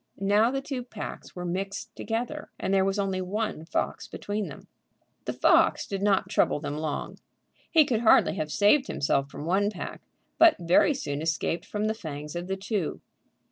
Now 0.19 0.49
the 0.49 0.63
two 0.63 0.81
packs 0.81 1.35
were 1.35 1.45
mixed 1.45 1.95
together, 1.95 2.49
and 2.59 2.73
there 2.73 2.83
was 2.83 2.97
only 2.97 3.21
one 3.21 3.65
fox 3.65 4.07
between 4.07 4.47
them. 4.47 4.67
The 5.25 5.33
fox 5.33 5.85
did 5.85 6.01
not 6.01 6.27
trouble 6.27 6.59
them 6.59 6.75
long. 6.75 7.19
He 7.69 7.85
could 7.85 7.99
hardly 8.01 8.33
have 8.33 8.51
saved 8.51 8.87
himself 8.87 9.29
from 9.29 9.45
one 9.45 9.69
pack, 9.69 10.01
but 10.39 10.55
very 10.59 10.95
soon 10.95 11.21
escaped 11.21 11.67
from 11.67 11.85
the 11.85 11.93
fangs 11.93 12.35
of 12.35 12.47
the 12.47 12.57
two. 12.57 12.99